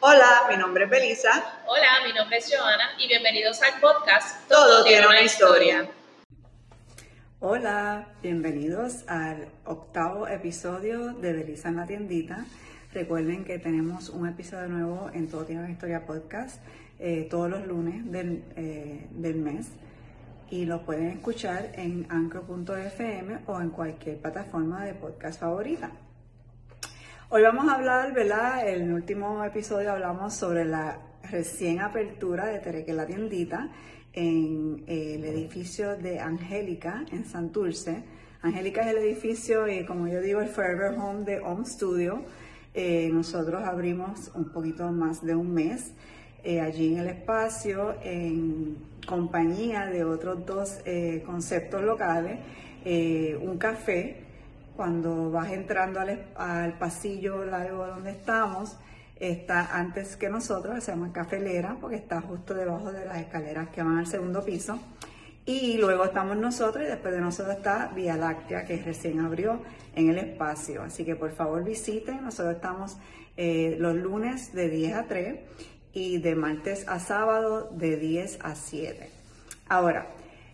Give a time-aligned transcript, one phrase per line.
[0.00, 1.30] Hola, mi nombre es Belisa.
[1.66, 5.90] Hola, mi nombre es Joana y bienvenidos al podcast Todo, tiene una historia.
[7.40, 12.46] Hola, bienvenidos al octavo episodio de Belisa en la tiendita.
[12.92, 16.62] Recuerden que tenemos un episodio nuevo en Todo tiene una historia podcast
[17.00, 19.66] eh, todos los lunes del, eh, del mes
[20.48, 25.90] y lo pueden escuchar en anchor.fm o en cualquier plataforma de podcast favorita.
[27.30, 28.66] Hoy vamos a hablar, ¿verdad?
[28.66, 30.98] En el último episodio hablamos sobre la
[31.30, 33.68] recién apertura de Tereque la Tiendita
[34.14, 38.02] en eh, el edificio de Angélica en Santurce.
[38.40, 42.24] Angélica es el edificio, y como yo digo, el Forever Home de Home Studio.
[42.72, 45.92] Eh, nosotros abrimos un poquito más de un mes
[46.42, 50.78] eh, allí en el espacio en compañía de otros dos
[51.26, 52.38] conceptos locales,
[53.42, 54.27] un café
[54.78, 58.76] cuando vas entrando al, pasillo largo donde estamos,
[59.16, 63.82] está antes que nosotros, se llama Cafelera, porque está justo debajo de las escaleras que
[63.82, 64.78] van al segundo piso.
[65.44, 69.60] Y luego estamos nosotros y después de nosotros está Vía Láctea, que recién abrió
[69.96, 70.84] en el espacio.
[70.84, 72.98] Así que por favor visiten, nosotros estamos
[73.36, 75.40] eh, los lunes de 10 a 3
[75.92, 79.10] y de martes a sábado de 10 a 7.
[79.68, 80.06] Ahora,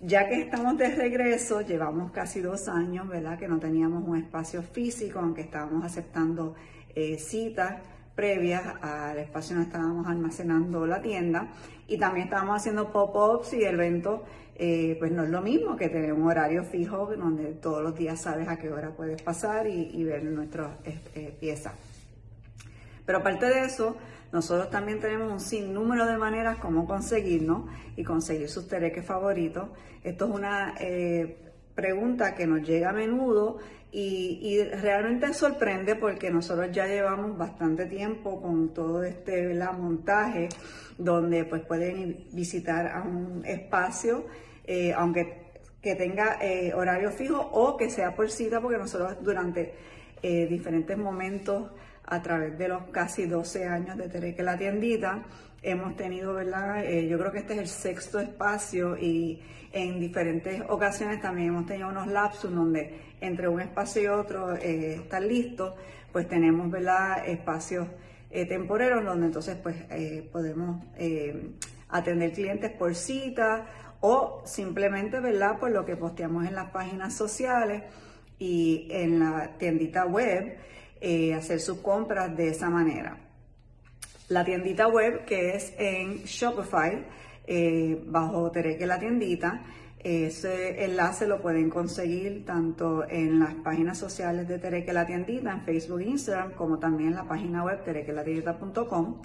[0.00, 3.38] ya que estamos de regreso, llevamos casi dos años, ¿verdad?
[3.38, 6.54] Que no teníamos un espacio físico, aunque estábamos aceptando
[6.94, 7.82] eh, citas
[8.14, 11.48] previas al espacio donde estábamos almacenando la tienda
[11.86, 14.22] y también estábamos haciendo pop-ups y eventos,
[14.56, 18.20] eh, pues no es lo mismo que tener un horario fijo donde todos los días
[18.20, 21.74] sabes a qué hora puedes pasar y, ver nuestras eh, piezas.
[23.06, 23.96] Pero aparte de eso,
[24.32, 27.64] nosotros también tenemos un sinnúmero de maneras como conseguirnos
[27.96, 29.68] y conseguir sus tereques favoritos.
[30.04, 31.36] Esto es una eh,
[31.74, 33.58] pregunta que nos llega a menudo
[33.92, 40.48] y, realmente sorprende porque nosotros ya llevamos bastante tiempo con todo este montaje
[40.96, 44.26] donde pues pueden visitar a un espacio,
[44.64, 45.40] eh, aunque
[45.82, 49.74] que tenga eh, horario fijo o que sea por cita, porque nosotros durante
[50.22, 51.70] diferentes momentos
[52.10, 55.22] a través de los casi 12 años de Tereque la tiendita.
[55.62, 56.84] Hemos tenido, ¿verdad?
[56.84, 59.40] Eh, yo creo que este es el sexto espacio y
[59.72, 64.94] en diferentes ocasiones también hemos tenido unos lapsus donde entre un espacio y otro eh,
[64.94, 65.74] están listos,
[66.12, 67.26] pues tenemos, ¿verdad?
[67.28, 67.86] Espacios
[68.30, 69.76] eh, temporeros donde entonces pues
[70.32, 70.84] podemos
[71.88, 73.66] atender clientes por cita
[74.00, 75.58] o simplemente, ¿verdad?
[75.58, 77.82] Por lo que posteamos en las páginas sociales
[78.40, 80.56] y en la tiendita web.
[81.02, 83.16] Eh, hacer sus compras de esa manera.
[84.28, 87.06] La tiendita web que es en Shopify,
[87.46, 89.62] eh, bajo Tereque la tiendita,
[89.98, 95.62] ese enlace lo pueden conseguir tanto en las páginas sociales de Tereque la tiendita, en
[95.62, 99.22] Facebook e Instagram, como también en la página web terequelatiendita.com.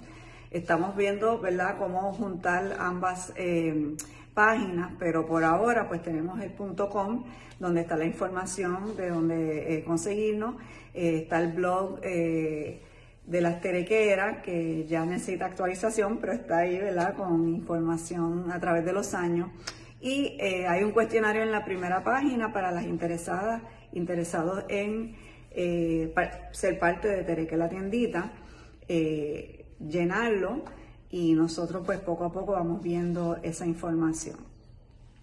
[0.50, 3.96] Estamos viendo, ¿verdad?, cómo juntar ambas eh,
[4.34, 7.24] páginas, pero por ahora pues tenemos el .com
[7.58, 10.56] donde está la información de dónde conseguirnos
[10.96, 12.80] eh, está el blog eh,
[13.26, 17.14] de las terequeras, que ya necesita actualización, pero está ahí, ¿verdad?
[17.14, 19.50] Con información a través de los años.
[20.00, 23.62] Y eh, hay un cuestionario en la primera página para las interesadas,
[23.92, 25.14] interesados en
[26.52, 28.30] ser parte de Tereque la tiendita,
[29.80, 30.62] llenarlo
[31.10, 34.36] y nosotros pues poco a poco vamos viendo esa información.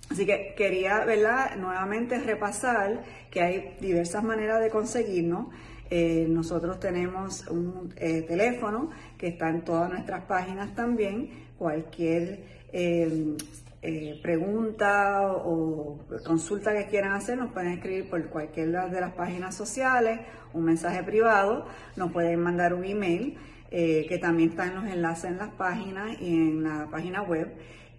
[0.10, 1.56] Así que quería, ¿verdad?
[1.56, 5.48] Nuevamente repasar que hay diversas maneras de conseguirnos.
[5.90, 11.30] Eh, nosotros tenemos un eh, teléfono que está en todas nuestras páginas también.
[11.58, 13.36] Cualquier eh,
[14.22, 20.20] pregunta o, consulta que quieran hacer nos pueden escribir por cualquiera de las páginas sociales,
[20.54, 21.66] un mensaje privado,
[21.96, 23.38] nos pueden mandar un email
[23.74, 27.52] que también está en los enlaces en las páginas y en la página web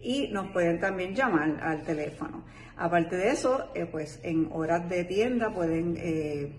[0.05, 2.45] y nos pueden también llamar al teléfono.
[2.77, 6.53] Aparte de eso, eh, pues en horas de tienda pueden eh,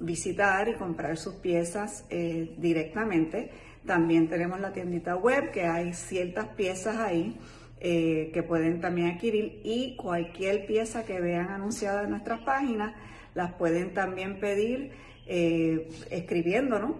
[0.00, 3.50] visitar y comprar sus piezas eh, directamente.
[3.86, 7.38] También tenemos la tiendita web que hay ciertas piezas ahí
[7.82, 12.94] que pueden también adquirir y cualquier pieza que vean anunciada en nuestras páginas
[13.34, 14.90] las pueden también pedir
[15.26, 16.96] escribiéndonos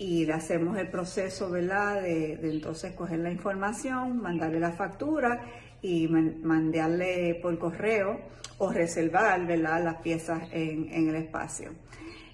[0.00, 2.00] y hacemos el proceso, ¿verdad?
[2.00, 5.42] De, entonces coger la información, mandarle la factura
[5.82, 8.18] y mandarle por correo
[8.56, 9.84] o reservar, ¿verdad?
[9.84, 11.72] Las piezas en, el espacio.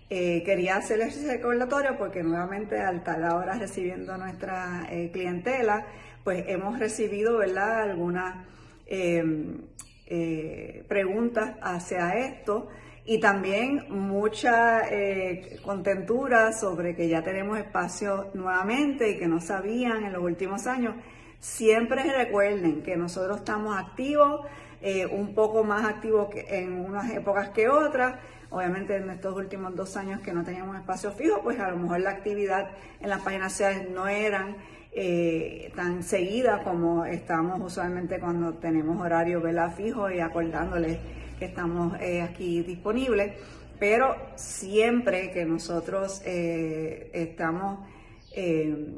[0.09, 5.87] Eh, quería hacer ese recordatorio porque nuevamente al estar ahora recibiendo nuestra eh, clientela,
[6.23, 7.83] pues hemos recibido, ¿verdad?
[7.83, 8.47] Algunas
[8.87, 9.63] em,
[10.07, 12.69] eh, preguntas hacia esto
[13.07, 20.05] y también mucha eh, contentura sobre que ya tenemos espacio nuevamente y que no sabían
[20.05, 20.97] en los últimos años.
[21.39, 24.45] Siempre recuerden que nosotros estamos activos,
[24.83, 28.17] eh, un poco más activos en unas épocas que otras.
[28.51, 32.01] Obviamente en estos últimos dos años que no teníamos espacio fijo, pues a lo mejor
[32.01, 32.71] la actividad
[33.01, 34.57] en las páginas sociales no eran
[34.93, 40.99] eh, tan seguida como estamos usualmente cuando tenemos horario vela fijo y acordándoles
[41.39, 43.35] que estamos eh, aquí disponibles,
[43.79, 47.87] pero siempre que nosotros eh, estamos
[48.35, 48.95] eh,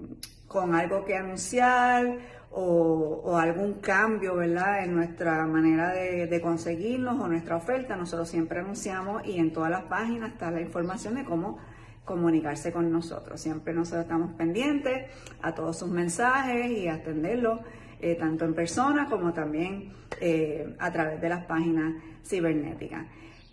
[0.46, 2.19] con algo que anunciar
[2.50, 4.82] o, algún cambio, ¿verdad?
[4.82, 9.70] En nuestra manera de, de, conseguirnos o nuestra oferta, nosotros siempre anunciamos y en todas
[9.70, 11.58] las páginas está la información de cómo
[12.05, 13.40] comunicarse con nosotros.
[13.40, 15.11] Siempre nosotros estamos pendientes
[15.43, 17.61] a todos sus mensajes y atenderlos
[18.00, 23.05] eh, tanto en persona como también eh, a través de las páginas cibernéticas.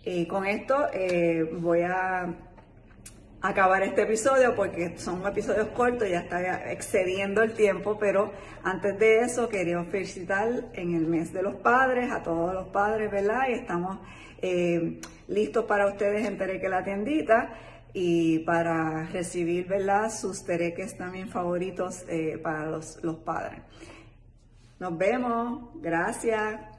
[0.04, 2.32] Y con esto eh, voy a
[3.40, 8.32] acabar este episodio porque son episodios cortos, ya está excediendo el tiempo, pero
[8.62, 13.10] antes de eso quería felicitar en el mes de los padres a todos los padres,
[13.10, 13.48] ¿verdad?
[13.48, 13.98] Y estamos
[15.26, 17.52] listos para ustedes en Tereque la tiendita
[17.92, 20.08] y para recibir, ¿verdad?
[20.08, 22.04] Sus tereques también favoritos
[22.44, 23.60] para los, los padres.
[24.78, 25.70] Nos vemos.
[25.76, 26.75] Gracias.